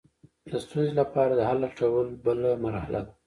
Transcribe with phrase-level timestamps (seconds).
[0.49, 3.11] د ستونزې لپاره د حل لټول بله مرحله ده.